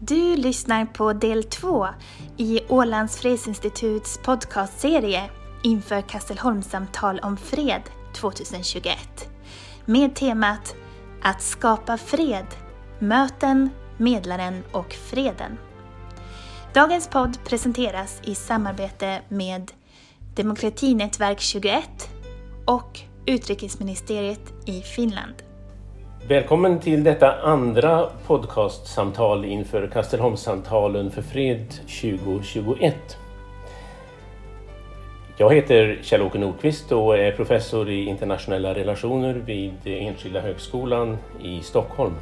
[0.00, 1.88] Du lyssnar på del två
[2.36, 5.30] i Ålands fredsinstituts podcastserie
[5.62, 7.82] inför Kastelholmssamtal om fred
[8.14, 8.98] 2021
[9.84, 10.74] med temat
[11.22, 12.46] Att skapa fred,
[12.98, 15.58] möten, medlaren och freden.
[16.74, 19.72] Dagens podd presenteras i samarbete med
[20.34, 22.08] Demokratinätverk 21
[22.64, 25.47] och Utrikesministeriet i Finland.
[26.28, 32.94] Välkommen till detta andra podcastsamtal inför Kastelholmssamtalen för fred 2021.
[35.36, 42.14] Jag heter Kjell-Åke Nordqvist och är professor i internationella relationer vid Enskilda högskolan i Stockholm.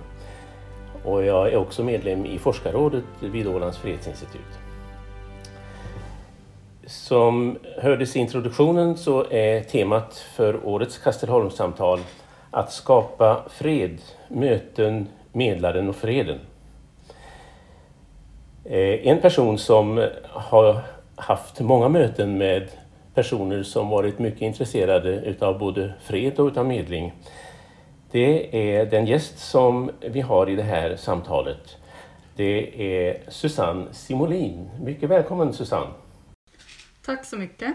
[1.04, 4.58] Och jag är också medlem i forskarrådet vid Ålands fredsinstitut.
[6.86, 12.00] Som hördes i introduktionen så är temat för årets Kastelholmssamtal
[12.56, 16.38] att skapa fred, möten, medlaren och freden.
[18.64, 20.80] Eh, en person som har
[21.16, 22.68] haft många möten med
[23.14, 27.12] personer som varit mycket intresserade utav både fred och utav medling.
[28.10, 31.76] Det är den gäst som vi har i det här samtalet.
[32.36, 34.70] Det är Susanne Simolin.
[34.80, 35.90] Mycket välkommen Susanne!
[37.06, 37.74] Tack så mycket!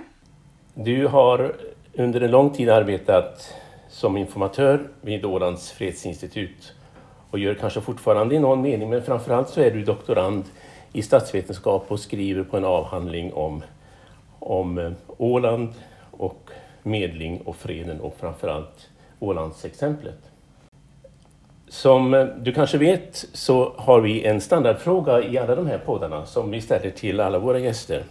[0.74, 1.56] Du har
[1.94, 3.54] under en lång tid arbetat
[3.92, 6.74] som informatör vid Ålands fredsinstitut
[7.32, 10.44] och gör kanske fortfarande i någon mening, men framförallt så är du doktorand
[10.94, 13.64] i statsvetenskap och skriver på en avhandling om,
[14.40, 15.74] om eh, Åland
[16.12, 16.50] och
[16.84, 18.90] medling och freden och framförallt
[19.20, 20.20] Ålandsexemplet.
[21.68, 26.26] Som eh, du kanske vet så har vi en standardfråga i alla de här poddarna
[26.26, 28.04] som vi ställer till alla våra gäster.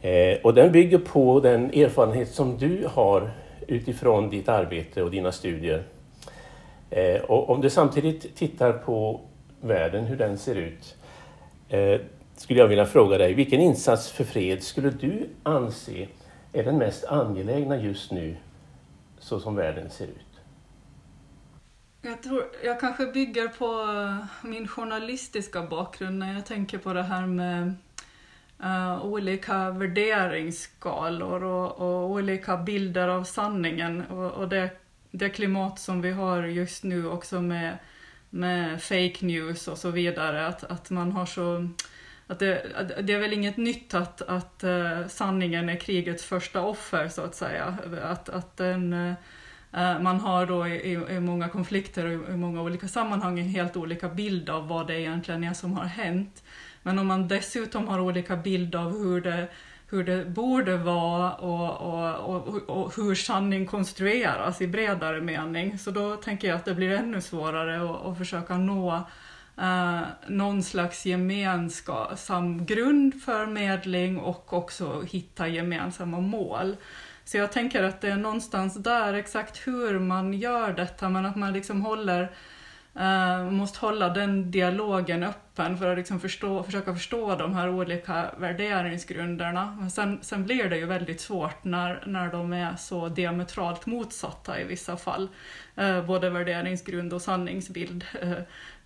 [0.00, 3.30] Eh, och den bygger på den erfarenhet som du har
[3.68, 5.84] utifrån ditt arbete och dina studier.
[6.90, 9.20] Eh, och om du samtidigt tittar på
[9.60, 10.96] världen, hur den ser ut,
[11.68, 12.00] eh,
[12.36, 16.08] skulle jag vilja fråga dig, vilken insats för fred skulle du anse
[16.52, 18.36] är den mest angelägna just nu,
[19.18, 20.40] så som världen ser ut?
[22.02, 23.86] Jag, tror, jag kanske bygger på
[24.48, 27.74] min journalistiska bakgrund när jag tänker på det här med
[28.64, 34.70] uh, olika värderingsskalor och, och, olika bilder av sanningen och, och det,
[35.10, 37.78] det klimat som vi har just nu också med,
[38.30, 40.46] med fake news och så vidare.
[40.46, 41.68] Att, att man har så
[42.28, 42.62] att det,
[43.02, 47.34] det, är väl inget nytt att, att uh, sanningen är krigets första offer, så att
[47.34, 47.78] säga.
[48.02, 52.88] Att, att den, uh, man har då i, i, många konflikter och i, många olika
[52.88, 56.42] sammanhang en helt olika bild av vad det egentligen är som har hänt.
[56.88, 59.48] Men om man dessutom har olika bilder av hur det,
[59.90, 65.90] hur det borde vara och, och, och, och, hur sanning konstrueras i bredare mening, så
[65.90, 68.94] då tänker jag att det blir ännu svårare att, att försöka nå
[69.60, 76.76] eh, någon slags gemensam grund för medling och också hitta gemensamma mål.
[77.24, 81.36] Så jag tänker att det är någonstans där, exakt hur man gör detta, men att
[81.36, 82.30] man liksom håller
[82.96, 88.30] Uh, måste hålla den dialogen öppen för att liksom förstå, försöka förstå de här olika
[88.38, 89.76] värderingsgrunderna.
[89.80, 94.60] Men sen, sen blir det ju väldigt svårt när, när de är så diametralt motsatta
[94.60, 95.28] i vissa fall.
[95.80, 98.04] Uh, både värderingsgrund och sanningsbild.
[98.22, 98.32] Uh,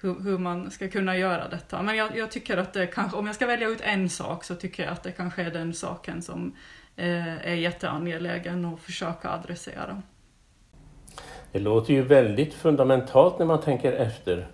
[0.01, 1.83] hur, hur, man ska kunna göra detta.
[1.83, 4.55] Men jag, jag, tycker att det kanske, om jag ska välja ut en sak så
[4.55, 6.57] tycker jag att det kanske är den saken som
[6.97, 10.03] är jätteangelägen att försöka adressera.
[11.53, 14.47] Det låter ju väldigt fundamentalt när man tänker efter.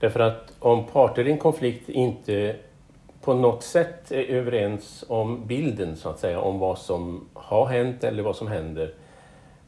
[0.00, 2.56] Därför att om parter i en konflikt inte
[3.20, 8.04] på något sätt är överens om bilden, så att säga, om vad som har hänt
[8.04, 8.94] eller vad som händer,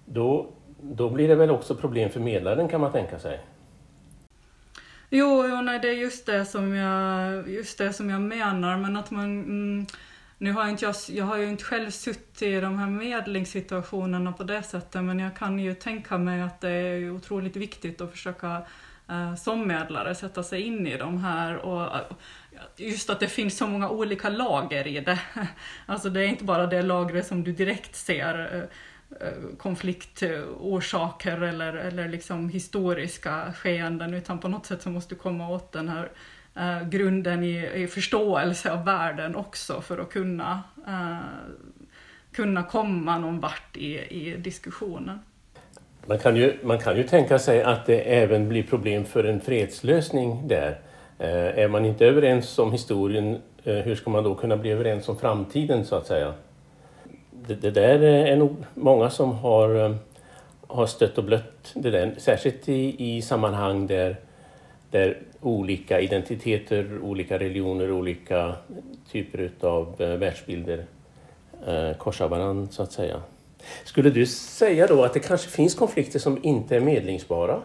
[0.04, 0.46] då,
[0.80, 3.40] då blir det väl också problem för medlaren kan man tänka sig?
[5.10, 8.96] Jo, jo nej, det är just det som jag, just det som jag menar, men
[8.96, 9.86] att man mm,
[10.44, 14.44] nu har inte jag, jag har ju inte själv suttit i de här medlingssituationerna på
[14.44, 18.62] det sättet, men jag kan ju tänka mig att det är otroligt viktigt att försöka
[19.08, 22.00] eh, som medlare sätta sig in i de här och eh,
[22.76, 25.20] just att det finns så många olika lager i det.
[25.86, 31.74] Alltså det är inte bara det lagret som du direkt ser eh, eh, konfliktorsaker eller,
[31.74, 36.10] eller liksom historiska skeenden utan på något sätt så måste du komma åt den här
[36.56, 41.18] eh, grunden i, i, förståelse av världen också för att kunna, eh,
[42.32, 45.18] kunna komma någon vart i, i diskussionen.
[46.06, 49.40] Man kan, ju, man kan ju tänka sig att det även blir problem för en
[49.40, 50.80] fredslösning där.
[51.18, 55.08] Eh, är man inte överens om historien, eh, hur ska man då kunna bli överens
[55.08, 56.34] om framtiden så att säga?
[57.30, 59.96] Det, det där är nog många som har, eh,
[60.66, 64.16] har stött och blött det där, särskilt i, i sammanhang där
[64.94, 68.54] där olika identiteter, olika religioner, olika
[69.12, 70.84] typer av eh, världsbilder
[71.66, 73.22] eh, korsar varandra så att säga.
[73.84, 77.62] Skulle du säga då att det kanske finns konflikter som inte är medlingsbara?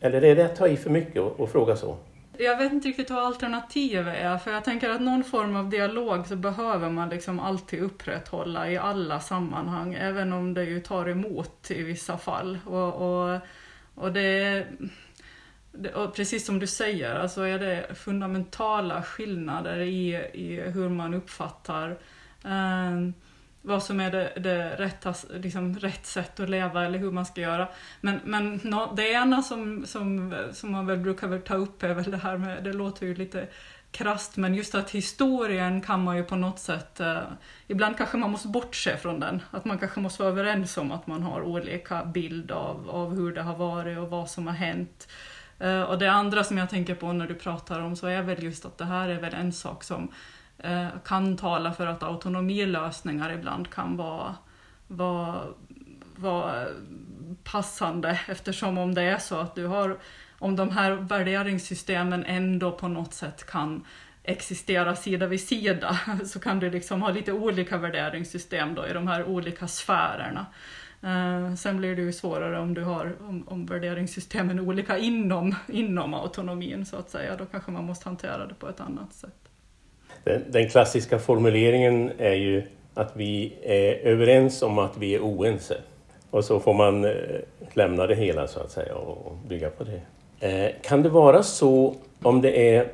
[0.00, 1.96] Eller är det att ta i för mycket att fråga så?
[2.38, 6.26] Jag vet inte riktigt vad alternativet är, för jag tänker att någon form av dialog
[6.26, 11.70] så behöver man liksom alltid upprätthålla i alla sammanhang, även om det ju tar emot
[11.70, 12.58] i vissa fall.
[12.66, 13.40] Och, och,
[13.94, 14.64] och det
[15.94, 21.90] och precis som du säger, alltså är det fundamentala skillnader i, i hur man uppfattar
[22.44, 23.12] eh,
[23.62, 27.40] vad som är det, det rätta, liksom, rätt sätt att leva eller hur man ska
[27.40, 27.68] göra.
[28.00, 32.10] Men, men no, det ena som, som, som man väl brukar ta upp är väl
[32.10, 33.48] det här med, det låter ju lite
[33.90, 37.18] krast, men just att historien kan man ju på något sätt, eh,
[37.66, 39.42] ibland kanske man måste bortse från den.
[39.50, 43.32] Att man kanske måste vara överens om att man har olika bild av, av hur
[43.32, 45.08] det har varit och vad som har hänt.
[45.58, 48.42] Eh, och det andra som jag tänker på när du pratar om så är väl
[48.42, 50.12] just att det här är väl en sak som
[50.58, 54.34] eh, kan tala för att autonomilösningar ibland kan vara,
[54.86, 55.42] vara,
[56.16, 56.66] vara
[57.44, 59.98] passande eftersom om det är så att du har,
[60.38, 63.84] om de här värderingssystemen ändå på något sätt kan
[64.22, 69.08] existera sida vid sida så kan du liksom ha lite olika värderingssystem då i de
[69.08, 70.46] här olika sfärerna.
[71.04, 75.54] Uh, sen blir det ju svårare om du har om, om värderingssystemen är olika inom,
[75.68, 77.36] inom autonomin så att säga.
[77.36, 79.48] Då kanske man måste hantera det på ett annat sätt.
[80.24, 82.62] Den, den klassiska formuleringen är ju
[82.94, 85.76] att vi är överens om att vi är oense.
[86.30, 87.12] Och så får man eh,
[87.72, 90.00] lämna det hela så att säga och bygga på det.
[90.40, 92.88] Eh, kan det vara så om det är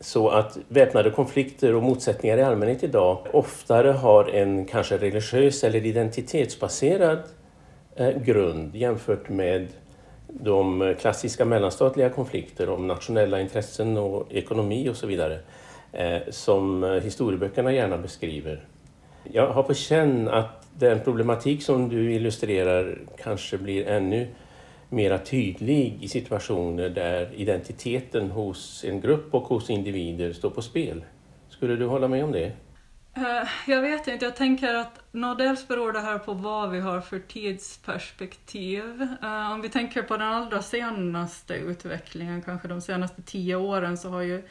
[0.00, 5.86] så att väpnade konflikter och motsättningar i allmänhet idag oftare har en kanske religiös eller
[5.86, 7.18] identitetsbaserad
[7.96, 9.68] eh, grund jämfört med
[10.28, 15.38] de klassiska mellanstatliga konflikter om nationella intressen och ekonomi och så vidare
[15.92, 18.64] eh, som eh, historieböckerna gärna beskriver.
[19.32, 24.28] Jag har på känn att den problematik som du illustrerar kanske blir ännu
[24.90, 31.04] mera tydlig i situationer där identiteten hos en grupp och hos individer står på spel.
[31.48, 32.52] Skulle du hålla med om det?
[33.16, 35.00] Eh, jag vet inte, jag tänker att
[35.38, 39.06] dels beror det här på vad vi har för tidsperspektiv.
[39.22, 44.08] Eh, om vi tänker på den allra senaste utvecklingen, kanske de senaste tio åren, så
[44.08, 44.42] har ju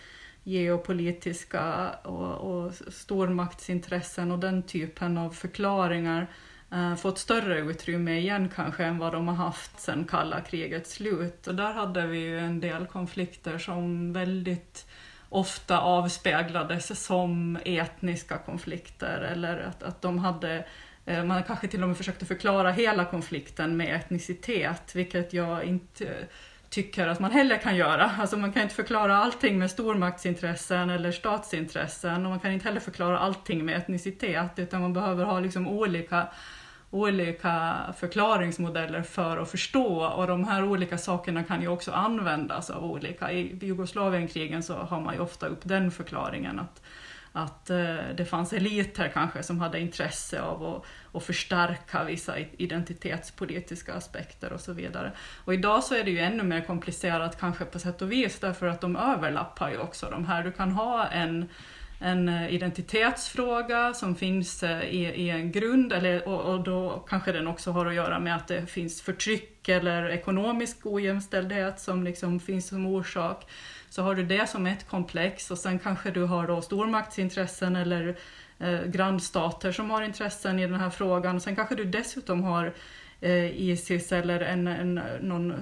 [0.44, 6.28] geopolitiska och, och stormaktsintressen och den typen av förklaringar
[6.74, 11.48] uh, fått större utrymme igen kanske än vad de har haft sedan kalla krigets slut.
[11.48, 14.86] Och där hade vi ju en del konflikter som väldigt
[15.30, 20.66] ofta avspeglades som etniska konflikter eller att, att de hade
[21.06, 26.28] eh, man kanske till och med försökte förklara hela konflikten med etnicitet, vilket jag inte
[26.70, 28.12] tycker att man heller kan göra.
[28.20, 32.80] Alltså man kan inte förklara allting med stormaktsintressen eller statsintressen och man kan inte heller
[32.80, 36.28] förklara allting med etnicitet utan man behöver ha liksom olika
[36.94, 42.86] olika förklaringsmodeller för att förstå och de här olika sakerna kan ju också användas av
[42.86, 43.32] olika.
[43.32, 46.82] I Jugoslavienkrigen så har man ju ofta upp den förklaringen att,
[47.32, 50.84] att eh, det fanns eliter kanske som hade intresse av att,
[51.16, 55.12] att förstärka vissa identitetspolitiska aspekter och så vidare.
[55.46, 58.68] Och idag så är det ju ännu mer komplicerat kanske på sätt och vis därför
[58.68, 60.44] att de överlappar ju också de här.
[60.44, 61.50] Du kan ha en
[62.04, 67.32] en eh, identitetsfråga som finns eh, i, i en grund eller, och, och, då kanske
[67.32, 72.40] den också har att göra med att det finns förtryck eller ekonomisk ojämställdhet som liksom
[72.40, 73.48] finns som orsak.
[73.90, 78.16] Så har du det som ett komplex och sen kanske du har då stormaktsintressen eller
[78.60, 81.42] eh, grannstater som har intressen i den här frågan.
[81.42, 82.74] Sen kanske du dessutom har
[83.22, 85.54] eh, Isis eller en, en, någon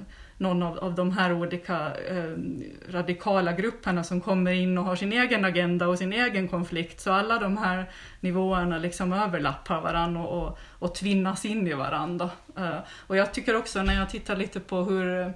[0.41, 1.75] någon av, av de här olika
[2.09, 2.33] eh,
[2.89, 6.99] radikala grupperna som kommer in och har sin egen agenda och sin egen konflikt.
[6.99, 12.29] Så alla de här nivåerna liksom överlappar varandra och, och, och tvinnas in i varandra.
[12.57, 15.33] Eh, och jag tycker också när jag tittar lite på hur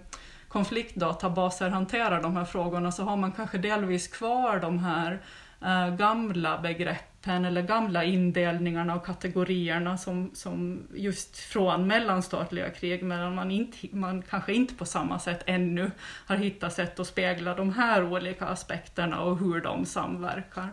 [0.47, 5.21] konfliktdatabaser hanterar de här frågorna så har man kanske delvis kvar de här
[5.62, 13.36] eh, gamla begreppen eller gamla indelningarna och kategorierna som, som just från mellanstatliga krig, medan
[13.36, 15.91] man, inte, man kanske inte på samma sätt ännu
[16.27, 20.70] har hittat sätt att spegla de här olika aspekterna och hur de samverkar.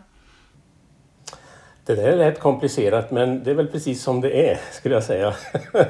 [1.85, 5.03] Det där är rätt komplicerat men det är väl precis som det är skulle jag
[5.03, 5.33] säga.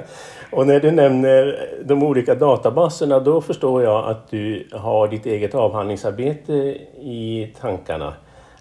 [0.52, 5.56] och när du nämner de olika databaserna då förstår jag att du har ditt eget
[5.56, 6.54] avhandlingsarbete
[7.00, 8.14] i tankarna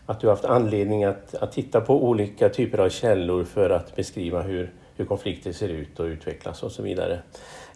[0.06, 3.96] att du har haft anledning att, att titta på olika typer av källor för att
[3.96, 7.18] beskriva hur hur konflikter ser ut och utvecklas och så vidare.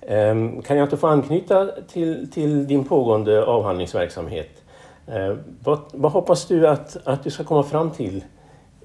[0.00, 4.62] Ehm, kan jag inte få anknyta till, till din pågående avhandlingsverksamhet?
[5.06, 8.24] Ehm, vad, vad hoppas du att, att du ska komma fram till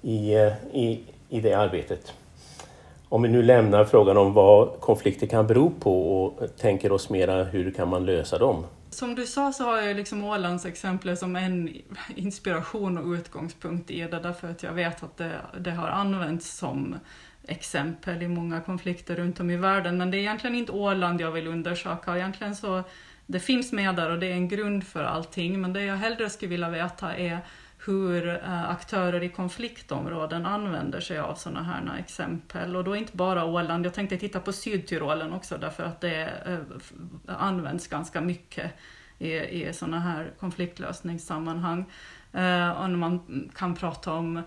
[0.02, 0.34] i,
[0.74, 2.14] i, i det arbetet?
[3.10, 7.44] Om vi nu lämnar frågan om vad konflikter kan bero på och tänker oss mera
[7.44, 8.64] hur kan man lösa dem?
[8.94, 11.70] Som du sa så har jag liksom Ålands exempel som en
[12.16, 16.96] inspiration och utgångspunkt i det därför att jag vet att det, det har använts som
[17.48, 19.98] exempel i många konflikter runt om i världen.
[19.98, 22.18] Men det är egentligen inte Åland jag vill undersöka.
[22.18, 22.84] Egentligen så,
[23.26, 25.62] det finns med där och det är en grund för allting.
[25.62, 27.40] Men det jag hellre skulle vilja veta är
[27.86, 32.76] hur eh, aktörer i konfliktområden använder sig av sådana här exempel.
[32.76, 36.60] Och då inte bara Åland, jag tänkte titta på Sydtyrolen också därför att det eh,
[37.38, 38.72] används ganska mycket
[39.18, 41.86] i, i sådana här konfliktlösningssammanhang.
[42.34, 44.42] Eh, och och man kan prata om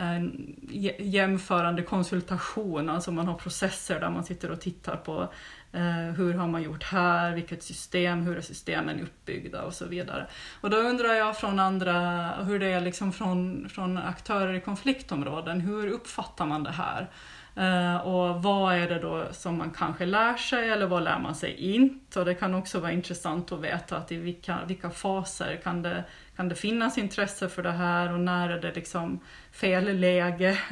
[0.00, 0.56] en
[0.98, 5.28] jämförande konsultation, alltså man har processer där man sitter och tittar på
[5.72, 10.26] eh, hur har man gjort här, vilket system, hur är systemen uppbyggda och så vidare.
[10.60, 15.60] Och då undrar jag från andra, hur det är liksom från, från aktörer i konfliktområden,
[15.60, 17.10] hur uppfattar man det här?
[17.58, 21.34] Uh, och vad är det då som man kanske lär sig eller vad lär man
[21.34, 22.18] sig inte?
[22.18, 26.04] Och det kan också vara intressant att veta att i vilka, vilka faser kan det,
[26.40, 29.20] kan det finnas intresse för det här och när är det liksom
[29.52, 30.58] fel läge?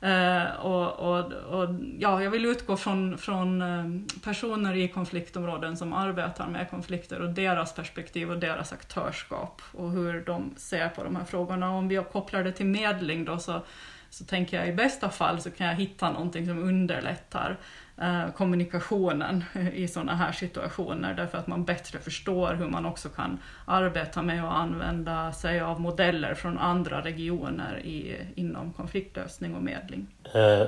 [0.00, 3.84] Eh, och, och, och, ja, jag vill utgå från, från eh,
[4.24, 10.20] personer i konfliktområden som arbetar med konflikter och deras perspektiv och deras aktörskap och hur
[10.20, 11.70] de ser på de här frågorna.
[11.70, 13.62] Om vi kopplar det till medling då så
[14.10, 17.56] så tänker jag i bästa fall så kan jag hitta någonting som underlättar
[18.02, 23.38] Eh, kommunikationen i sådana här situationer därför att man bättre förstår hur man också kan
[23.64, 30.06] arbeta med och använda sig av modeller från andra regioner i, inom konfliktlösning och medling.
[30.34, 30.66] Eh,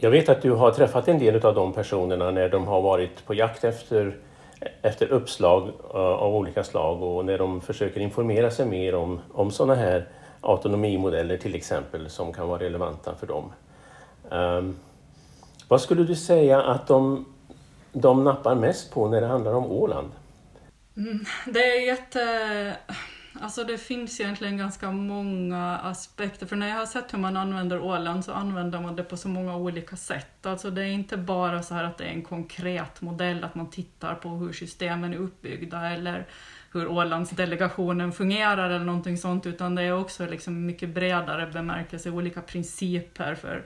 [0.00, 3.26] jag vet att du har träffat en del av de personerna när de har varit
[3.26, 4.16] på jakt efter
[4.82, 9.50] efter uppslag eh, av olika slag och när de försöker informera sig mer om, om
[9.50, 10.06] sådana här
[10.40, 13.52] autonomimodeller till exempel som kan vara relevanta för dem.
[14.30, 14.76] Ehm,
[15.68, 17.24] vad skulle du säga att de,
[17.92, 20.10] de nappar mest på när det handlar om Åland?
[20.96, 22.76] Mm, det är jätte...
[23.40, 27.80] Alltså det finns egentligen ganska många aspekter, för när jag har sett hur man använder
[27.80, 30.46] Åland så använder man det på så många olika sätt.
[30.46, 33.70] Alltså det är inte bara så här att det är en konkret modell, att man
[33.70, 36.26] tittar på hur systemen är uppbyggda eller
[36.72, 42.40] hur Ålandsdelegationen fungerar eller någonting sånt, utan det är också liksom mycket bredare bemärkelse, olika
[42.40, 43.64] principer för,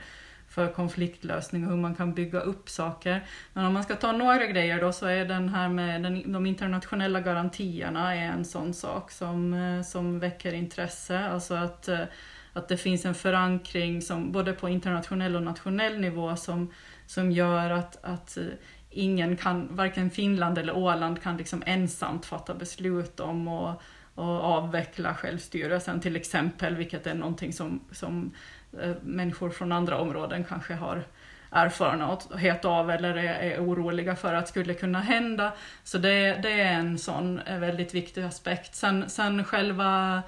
[0.53, 3.25] för konfliktlösning och hur man kan bygga upp saker.
[3.53, 6.47] Men om man ska ta några grejer då så är den här med den, de
[6.47, 11.19] internationella garantierna är en sån sak som, eh, som väcker intresse.
[11.19, 12.05] Alltså att, eh,
[12.53, 16.73] att det finns en förankring som, både på internationell och nationell nivå som,
[17.07, 18.45] som gör att, att eh,
[18.91, 23.83] ingen kan, varken Finland eller Åland kan liksom ensamt fatta beslut om att
[24.15, 28.33] och avveckla självstyrelsen till exempel, vilket är någonting som, som
[28.81, 31.05] Eh, människor från andra områden kanske har
[31.51, 35.53] erfarenhet av eller är, är oroliga för att skulle kunna hända.
[35.85, 38.75] Så det, det är en sån eh, väldigt viktig aspekt.
[38.75, 40.23] Sen, sen själva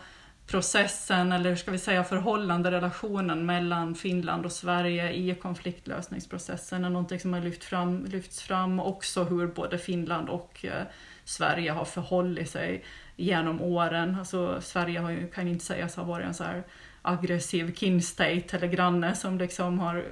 [0.47, 7.21] processen, eller ska vi säga förhållande, relationen mellan Finland och Sverige i konfliktlösningsprocessen är någonting
[7.21, 8.81] som har lyft fram, lyfts fram.
[8.81, 10.83] Också hur både Finland och eh,
[11.25, 12.85] Sverige har förhållit sig
[13.17, 14.17] genom åren.
[14.19, 16.63] Alltså, Sverige har ju, kan inte sägas ha varit en så här
[17.04, 20.04] aggressiv kin state eller granne som liksom har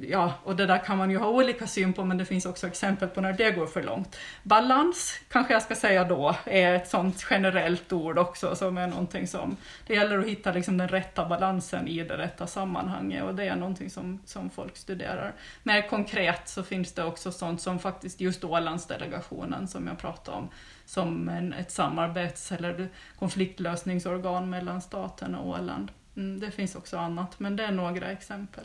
[0.00, 2.66] Ja, och det där kan man ju ha olika syn på, men det finns också
[2.66, 4.16] exempel på när det går för långt.
[4.42, 9.26] Balans, kanske jag ska säga då, är ett sånt generellt ord också, som är någonting
[9.26, 9.56] som...
[9.86, 13.56] Det gäller att hitta liksom den rätta balansen i det rätta sammanhanget, och det är
[13.56, 15.32] någonting som, som folk studerar.
[15.62, 20.48] Mer konkret så finns det också sånt som faktiskt just Ålandsdelegationen, som jag pratade om,
[20.86, 22.88] som en, ett samarbets eller
[23.18, 25.92] konfliktlösningsorgan mellan staten och Åland.
[26.16, 28.64] Mm, det finns också annat, men det är några exempel.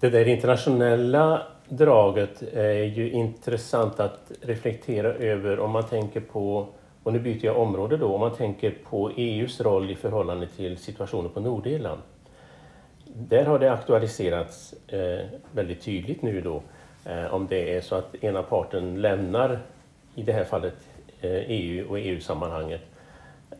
[0.00, 6.68] Det där internationella draget är ju intressant att reflektera över om man tänker på,
[7.02, 10.78] och nu byter jag område då, om man tänker på EUs roll i förhållande till
[10.78, 12.00] situationen på Nordirland.
[13.04, 16.62] Där har det aktualiserats eh, väldigt tydligt nu då
[17.04, 19.60] eh, om det är så att ena parten lämnar,
[20.16, 20.74] i det här fallet
[21.20, 22.80] eh, EU och EU-sammanhanget,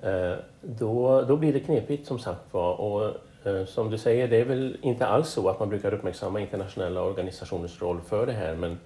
[0.03, 2.81] eh, då, då blir det knepigt som sagt var.
[2.81, 3.05] Och
[3.45, 7.03] eh, som du säger, det är väl inte alls så att man brukar uppmärksamma internationella
[7.03, 8.79] organisationers roll för det här, men,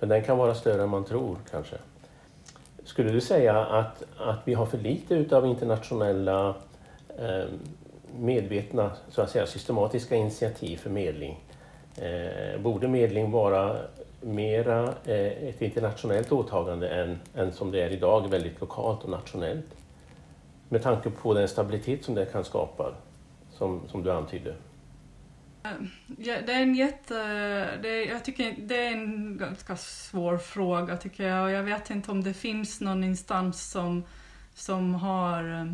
[0.00, 1.76] men den kan vara större än man tror kanske.
[2.84, 6.54] Skulle du säga att, att vi har för lite utav internationella
[7.18, 7.44] eh,
[8.18, 11.45] medvetna, så att säga, systematiska initiativ för medling?
[11.98, 13.76] Eh, borde medling vara
[14.20, 19.76] mera eh, ett internationellt åtagande än, än som det är idag, väldigt lokalt och nationellt?
[20.68, 22.92] Med tanke på den stabilitet som det kan skapa,
[23.52, 24.54] som, som du antydde.
[26.18, 27.14] Ja, det är en jätte...
[27.82, 32.10] Det jag tycker det är en ganska svår fråga tycker jag och jag vet inte
[32.10, 34.04] om det finns någon instans som,
[34.54, 35.72] som har eh,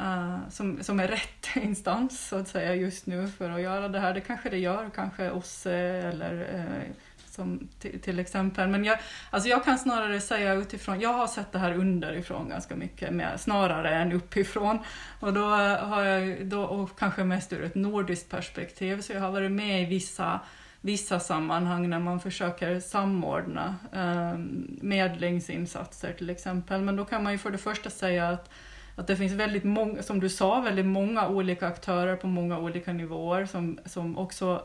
[0.00, 3.98] uh, som, som är rätt instans så att säga just nu för att göra det
[3.98, 4.14] här.
[4.14, 5.78] Det kanske det gör, kanske OSSE
[6.12, 6.92] eller uh,
[7.34, 7.68] som
[8.02, 8.68] till exempel.
[8.68, 8.98] Men jag,
[9.30, 13.36] alltså jag kan snarare säga utifrån, jag har sett det här underifrån ganska mycket mer,
[13.36, 14.78] snarare än uppifrån.
[15.20, 15.44] Och då
[15.76, 19.82] har jag, då, och kanske mest ur ett nordiskt perspektiv, så jag har varit med
[19.82, 20.40] i vissa
[20.84, 24.38] vissa sammanhang när man försöker samordna eh,
[24.80, 26.82] medlingsinsatser till exempel.
[26.82, 28.50] Men då kan man ju för det första säga att
[28.96, 32.92] att det finns väldigt många, som du sa, väldigt många olika aktörer på många olika
[32.92, 34.62] nivåer som, som också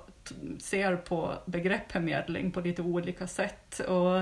[0.59, 3.79] ser på begreppet medling på lite olika sätt.
[3.79, 4.21] Och,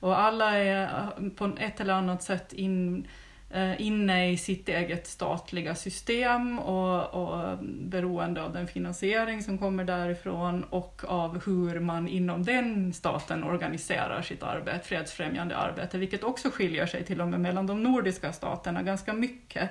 [0.00, 3.04] och alla är på ett eller annat sätt in, eh,
[3.50, 9.84] Eh, inne i sitt eget statliga system och, och beroende av den finansiering som kommer
[9.84, 16.50] därifrån och av hur man inom den staten organiserar sitt arbete, fredsfrämjande arbete, vilket också
[16.50, 19.70] skiljer sig till och med mellan de nordiska staterna ganska mycket.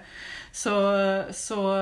[0.52, 1.78] Så, så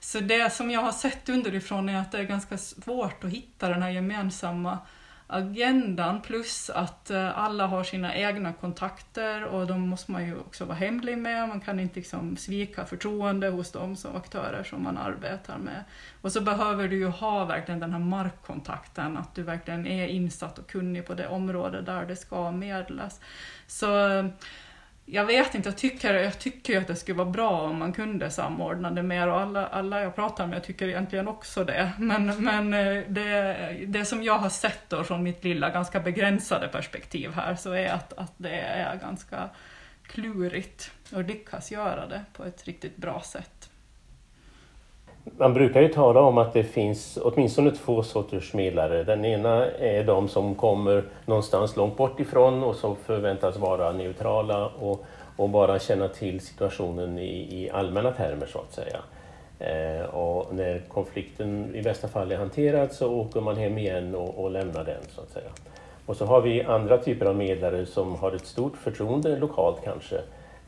[0.00, 3.68] så det som jag har sett underifrån är att det är ganska svårt att hitta
[3.68, 4.78] den här gemensamma
[5.26, 10.64] agendan plus att eh, alla har sina egna kontakter och de måste man ju också
[10.64, 11.48] vara hemlig med.
[11.48, 15.84] Man kan inte liksom svika förtroende hos de som aktörer som man arbetar med.
[16.20, 20.58] Och så behöver du ju ha verkligen den här markkontakten, att du verkligen är insatt
[20.58, 23.20] och kunnig på det område där det ska medlas.
[23.66, 23.86] Så
[25.08, 28.30] jag vet inte, jag tycker, jag tycker att det skulle vara bra om man kunde
[28.30, 31.92] samordna det mer och alla, alla jag pratar med tycker egentligen också det.
[31.98, 36.68] Men, men eh, det, det som jag har sett då från mitt lilla ganska begränsade
[36.68, 39.48] perspektiv här så är att, att det är ganska
[40.02, 43.65] klurigt att lyckas göra det på ett riktigt bra sätt.
[45.38, 49.04] Man brukar ju tala om att det finns åtminstone två sorters medlare.
[49.04, 54.66] Den ena är de som kommer någonstans långt bort ifrån och som förväntas vara neutrala
[54.66, 55.04] och,
[55.36, 58.98] och bara känna till situationen i, i allmänna termer så att säga.
[59.58, 64.44] Eh, och när konflikten i bästa fall är hanterad så åker man hem igen och,
[64.44, 65.50] och lämnar den så att säga.
[66.06, 70.16] Och så har vi andra typer av medlare som har ett stort förtroende lokalt kanske,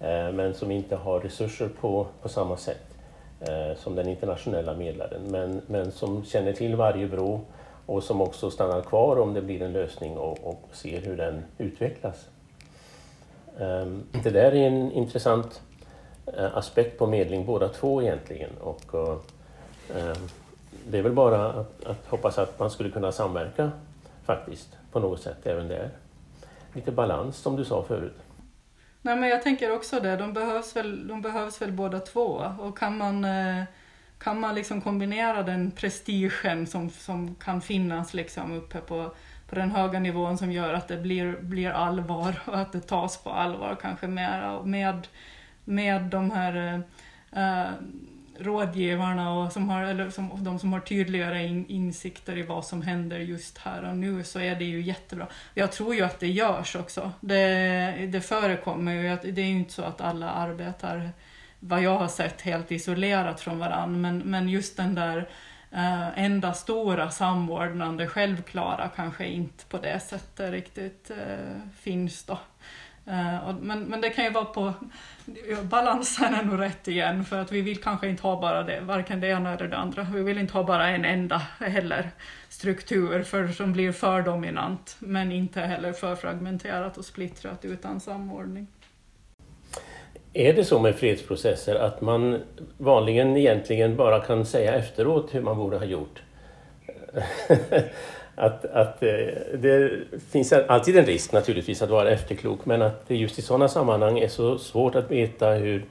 [0.00, 2.87] eh, men som inte har resurser på, på samma sätt
[3.40, 7.40] Eh, som den internationella medlaren, men, men som känner till varje bro
[7.86, 11.44] och som också stannar kvar om det blir en lösning och, och ser hur den
[11.58, 12.28] utvecklas.
[13.60, 15.62] Ehm, det där är en intressant
[16.26, 19.16] eh, aspekt på medling båda två egentligen och uh,
[20.90, 23.70] det är väl bara att, att, hoppas att man skulle kunna samverka
[24.24, 25.90] faktiskt på något sätt även där.
[26.72, 28.16] Lite balans som du sa förut.
[29.02, 32.52] Nej men jag tänker också det, de behövs väl, de behövs väl båda två.
[32.58, 33.64] Och kan man, eh,
[34.18, 39.14] kan man liksom kombinera den prestigen som, som kan finnas liksom uppe på,
[39.48, 43.22] på den höga nivån som gör att det blir, blir allvar och att det tas
[43.22, 45.06] på allvar kanske mer med,
[45.64, 46.82] med de här
[47.32, 47.70] äh,
[48.38, 52.82] rådgivarna och som har, eller som, de som har tydligare in, insikter i vad som
[52.82, 55.26] händer just här och nu så är det ju jättebra.
[55.54, 57.12] Jag tror ju att det görs också.
[57.20, 59.32] Det, det förekommer ju.
[59.32, 61.10] Det är ju inte så att alla arbetar,
[61.60, 63.98] vad jag har sett, helt isolerat från varandra.
[63.98, 65.28] Men, men just den där
[65.72, 72.38] eh, enda stora samordnande självklara kanske inte på det sättet riktigt eh, finns då.
[73.08, 74.72] Eh, men, men det kan ju vara på
[75.62, 79.20] balansen är nog rätt igen för att vi vill kanske inte ha bara det, varken
[79.20, 80.06] det ena eller det andra.
[80.14, 82.10] Vi vill inte ha bara en enda heller
[82.48, 88.66] struktur för, som blir för dominant men inte heller för fragmenterat och splittrat utan samordning.
[90.32, 92.42] Är det så med fredsprocesser att man
[92.78, 96.22] vanligen egentligen bara kan säga efteråt hur man borde ha gjort?
[98.38, 99.08] att, att eh,
[99.54, 99.90] det
[100.32, 104.18] finns alltid en risk naturligtvis att vara efterklok men att det just i sådana sammanhang
[104.18, 105.84] är så svårt att veta hur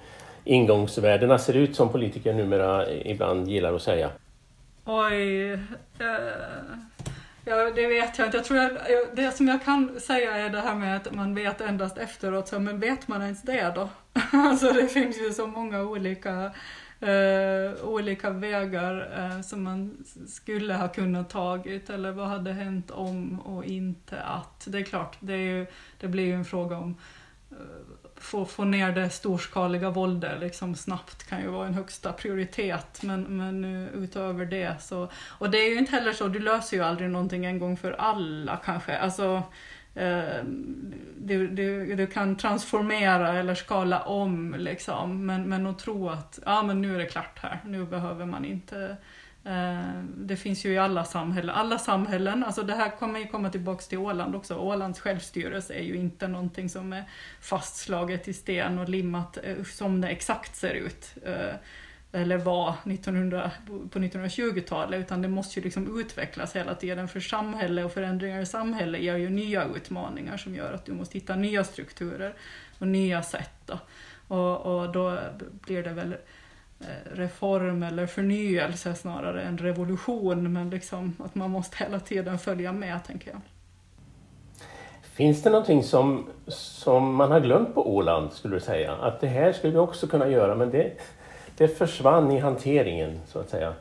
[0.44, 4.10] ingångsvärdena ser ut som politiker numera ibland gillar att säga.
[4.86, 5.60] Oj, uh,
[7.46, 8.38] ja, det vet jag inte.
[8.38, 11.36] Jag tror jag, eh, det som jag kan säga är det här med att man
[11.36, 13.90] vet endast efteråt, så, men vet man ens det då?
[14.38, 16.52] alltså det finns ju så många olika
[17.00, 23.40] eh, olika vägar eh, som man skulle ha kunnat tagit eller vad hade hänt om
[23.40, 24.68] och inte att.
[24.68, 25.66] Det är klart, det, är ju,
[25.98, 26.98] det blir ju en fråga om
[27.52, 27.58] eh,
[28.16, 33.04] få, få ner det storskaliga våldet liksom snabbt kan ju vara en högsta prioritet.
[33.04, 35.10] Men, men utöver det så...
[35.28, 37.92] Och det är ju inte heller så, du löser ju aldrig någonting en gång för
[37.92, 38.98] alla kanske.
[38.98, 39.44] Alltså,
[39.98, 45.26] Ehm, du, du, du kan transformera eller skala om liksom.
[45.26, 48.46] Men, men att tro att ja, men nu är det klart här, nu behöver man
[48.46, 48.98] inte
[49.46, 53.50] ehm, det finns ju i alla samhällen, alla samhällen, alltså det här kommer ju komma
[53.50, 54.56] tillbaks till Åland också.
[54.56, 57.04] Ålands självstyrelse är ju inte någonting som är
[57.42, 61.16] fastslaget i sten och limmat eh, som det exakt ser ut.
[61.26, 61.56] Ehm,
[62.18, 67.84] eller var 1900, på 1920-talet, utan det måste ju liksom utvecklas hela tiden för samhälle
[67.84, 71.64] och förändringar i samhället ger ju nya utmaningar som gör att du måste hitta nya
[71.64, 72.34] strukturer
[72.80, 73.52] och nya sätt.
[73.66, 73.80] Då.
[74.28, 76.16] Och, och då blir det väl
[76.80, 80.54] eh, reform eller förnyelse snarare än revolution.
[80.54, 83.42] Men liksom att man måste hela tiden följa med, tänker jag.
[85.02, 88.96] Finns det någonting som, som man har glömt på Åland, skulle du säga?
[88.96, 90.98] Att det här skulle vi också kunna göra, men det,
[91.58, 93.74] det försvann i hanteringen, så att säga.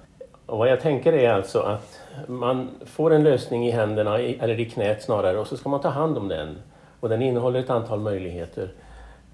[0.46, 4.64] Och vad jag tänker är alltså att man får en lösning i händerna, eller i
[4.64, 6.58] knät snarare, och så ska man ta hand om den.
[7.00, 8.72] Och den innehåller ett antal möjligheter.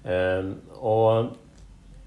[0.05, 1.25] Ehm, och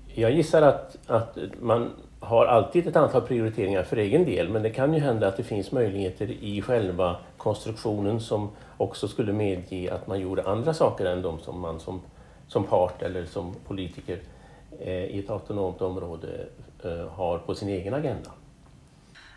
[0.06, 4.70] jag gissar att, att man har alltid ett antal prioriteringar för egen del men det
[4.70, 10.06] kan ju hända att det finns möjligheter i själva konstruktionen som också skulle medge att
[10.06, 12.00] man gjorde andra saker än de som man som,
[12.48, 14.18] som part eller som politiker
[14.80, 16.48] Eh, i ett autonomt område
[16.84, 18.30] eh, har på sin egen agenda.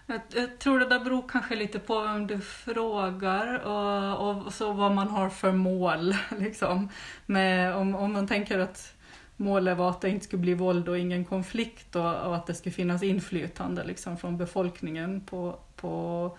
[0.05, 4.73] Jag, jag, tror det där beror kanske lite på vem du frågar och, och så
[4.73, 6.15] vad man har för mål.
[6.39, 6.89] Liksom.
[7.25, 8.93] Med, om, om man tänker att
[9.37, 12.53] målet var att det inte skulle bli våld och ingen konflikt och, och att det
[12.53, 16.37] skulle finnas inflytande liksom, från befolkningen på, på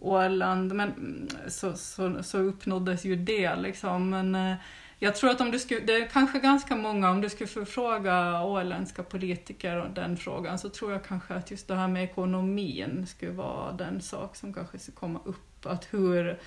[0.00, 0.74] Åland.
[0.74, 4.10] Men så, så, så uppnåddes ju det liksom.
[4.10, 4.56] Men eh,
[4.98, 8.42] jag tror att om du skulle, det är kanske ganska många, om du skulle förfråga
[8.42, 13.06] åländska politiker om den frågan så tror jag kanske att just det här med ekonomin
[13.06, 15.66] skulle vara den sak som kanske skulle komma upp.
[15.66, 16.38] Att hur,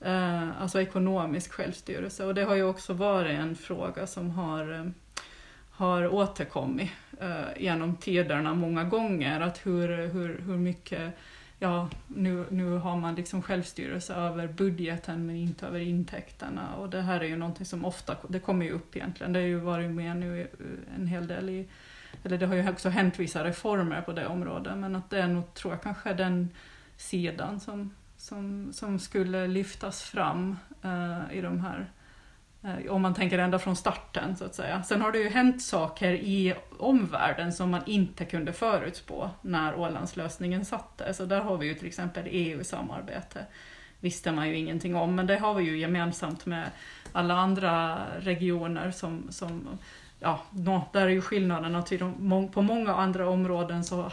[0.00, 2.24] eh, alltså ekonomisk självstyrelse.
[2.24, 4.84] Och det har ju också varit en fråga som har eh,
[5.80, 9.40] har återkommit eh, genom tiderna många gånger.
[9.40, 11.12] Att hur, hur, hur mycket,
[11.62, 16.74] ja nu, nu har man liksom självstyrelse över budgeten men inte över intäkterna.
[16.74, 19.46] Och det här är ju någonting som ofta, det kommer ju upp egentligen, det har
[19.46, 20.46] ju varit med nu eh,
[20.96, 21.68] en hel del i,
[22.24, 25.28] eller det har ju också hänt vissa reformer på det området, men att det är
[25.28, 26.48] nog, tror jag, kanske den
[26.96, 31.90] sidan som, som, som skulle lyftas fram uh, i de här
[32.62, 34.82] Eh, om man tänker ända från starten så att säga.
[34.82, 40.64] Sen har det ju hänt saker i omvärlden som man inte kunde förutspå när Ålandslösningen
[40.64, 41.16] sattes.
[41.16, 43.46] Så där har vi ju till exempel EU-samarbete.
[44.00, 46.70] visste man ju ingenting om, men det har vi ju gemensamt med
[47.12, 49.78] alla andra regioner som, som
[50.18, 50.42] ja,
[50.92, 51.84] där är ju skillnaderna,
[52.52, 54.12] på många andra områden så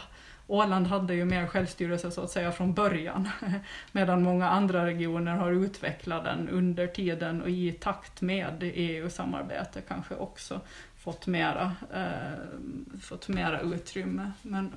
[0.50, 3.28] Åland hade ju mer självstyrelse så att säga från början,
[3.92, 10.14] medan många andra regioner har utvecklat den under tiden och i takt med EU-samarbete kanske
[10.14, 10.60] också
[10.96, 14.32] fått mera, eh, fått mera utrymme.
[14.42, 14.72] Men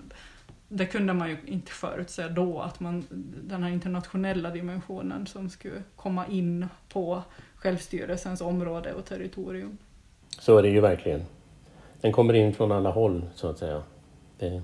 [0.68, 3.06] det kunde man ju inte förutse då, att man,
[3.44, 7.24] den här internationella dimensionen som skulle komma in på
[7.56, 9.78] självstyrelsens område och territorium.
[10.40, 11.26] Så är det ju verkligen.
[12.02, 13.84] Den kommer in från alla håll, så att säga.
[14.40, 14.62] Det...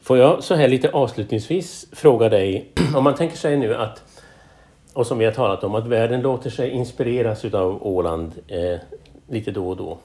[0.00, 4.02] Får jag så här lite avslutningsvis fråga dig, om man tänker sig nu att,
[4.92, 8.78] och som vi har talat om, att världen låter sig inspireras utav Åland eh,
[9.28, 9.98] lite då och då.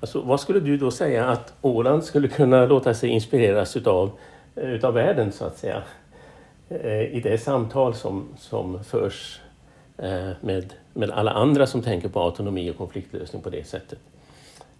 [0.00, 4.10] Alltså, vad skulle du då säga att Åland skulle kunna låta sig inspireras utav,
[4.56, 5.82] eh, utav världen så att säga?
[6.68, 9.40] Eh, I det samtal som, som förs
[9.98, 13.98] eh, med, med alla andra som tänker på autonomi och konfliktlösning på det sättet.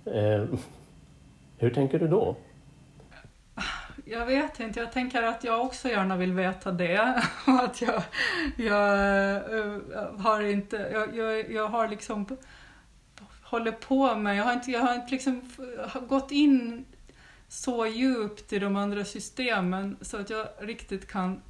[0.04, 0.44] Eh,
[1.59, 2.37] hur tänker du då?
[4.11, 7.23] Jag vet inte, jag tänker att jag också gärna vill veta det.
[7.46, 8.03] Och att jag,
[8.57, 12.27] jag eh, har inte, jag, jag, jag, har liksom
[13.42, 15.42] håller på med, jag har inte, jag har inte liksom
[16.09, 16.85] gått in
[17.49, 21.42] så djupt i de andra systemen så att jag riktigt kan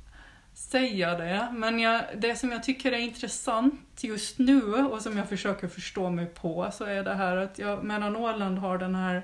[0.55, 1.49] säga det.
[1.53, 6.11] Men jag, det som jag tycker är intressant just nu och som jag försöker förstå
[6.11, 9.23] mig på så är det här att jag, medan Åland har den här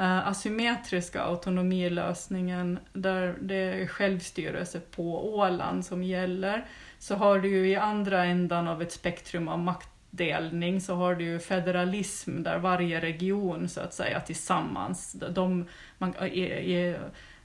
[0.00, 6.66] uh, asymmetriska autonomilösningen där det är självstyrelse på Åland som gäller,
[6.98, 11.24] så har du ju i andra ändan av ett spektrum av maktdelning så har du
[11.24, 15.66] ju federalism där varje region så att säga tillsammans, de,
[15.98, 17.00] man, är, är,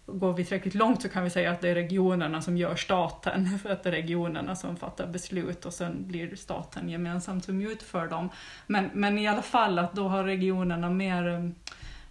[0.05, 3.59] går vi tillräckligt långt så kan vi säga att det är regionerna som gör staten,
[3.63, 8.07] för att det är regionerna som fattar beslut och sen blir staten gemensamt som utför
[8.07, 8.29] dem.
[8.67, 11.51] Men, men i alla fall att då har regionerna mer,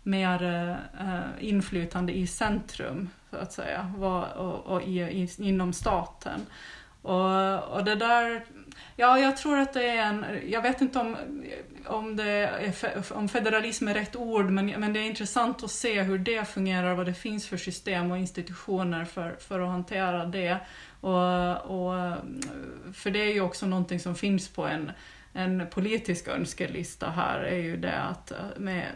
[0.05, 0.43] mer
[1.01, 6.41] eh, inflytande i centrum, så att säga, och, och i, inom staten.
[7.03, 8.45] Och, och det där,
[8.97, 11.17] ja jag tror att det är en, jag vet inte om,
[11.87, 12.73] om, det är,
[13.13, 16.95] om federalism är rätt ord, men, men det är intressant att se hur det fungerar,
[16.95, 20.59] vad det finns för system och institutioner för, för att hantera det.
[21.01, 22.17] Och, och,
[22.95, 24.93] för det är ju också någonting som finns på en,
[25.33, 28.87] en politisk önskelista här, är ju det att eh, med,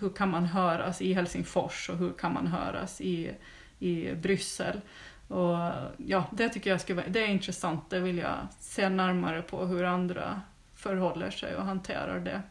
[0.00, 3.30] hur kan man höras i Helsingfors och hur kan man höras i,
[3.78, 4.80] i Bryssel.
[5.28, 5.56] Och
[5.96, 7.90] ja, det tycker jag ska, det är intressant.
[7.90, 10.40] Det vill jag se närmare på hur andra
[10.74, 12.42] förhåller sig och hanterar det.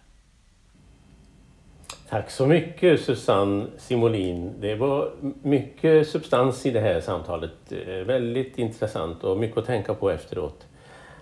[2.10, 4.54] Tack så mycket Susanne Simolin.
[4.60, 7.52] Det var mycket substans i det här samtalet.
[7.70, 10.68] Eh, väldigt intressant och mycket att tänka på efteråt.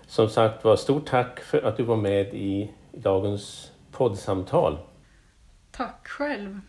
[0.06, 4.78] Som sagt var, stort tack för att du var med i dagens poddsamtal.
[5.72, 6.60] Tack själv.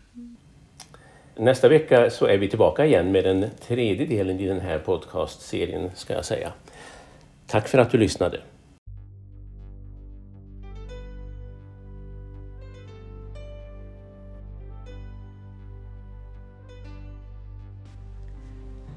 [1.36, 5.90] Nästa vecka så är vi tillbaka igen med den tredje delen i den här podcastserien
[5.94, 6.52] ska jag säga.
[7.46, 8.40] Tack för att du lyssnade.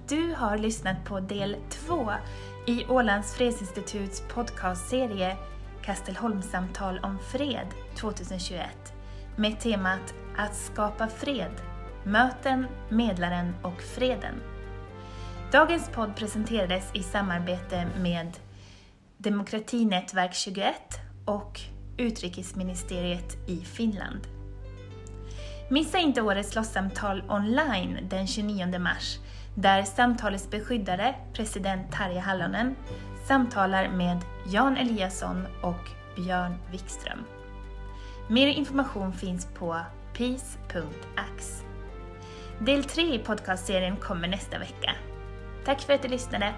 [0.09, 2.11] Du har lyssnat på del två
[2.67, 5.37] i Ålands fredsinstituts podcastserie
[5.81, 8.96] Kastelholmssamtal om fred 2021
[9.37, 11.51] med temat Att skapa fred
[12.03, 14.35] Möten, Medlaren och Freden.
[15.51, 18.37] Dagens podd presenterades i samarbete med
[19.17, 20.75] Demokratinätverk 21
[21.25, 21.59] och
[21.97, 24.27] Utrikesministeriet i Finland.
[25.69, 29.17] Missa inte årets slåssamtal online den 29 mars
[29.55, 32.75] där samtalets beskyddare, president Tarja Hallonen,
[33.27, 37.36] samtalar med Jan Eliasson och Björn Wikström.
[38.29, 39.77] Mer information finns på
[40.17, 41.63] peace.ax.
[42.59, 44.91] Del 3 i podcastserien kommer nästa vecka.
[45.65, 46.53] Tack för att du lyssnade!